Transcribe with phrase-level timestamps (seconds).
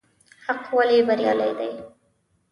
[0.45, 1.71] حق ولې بريالی دی؟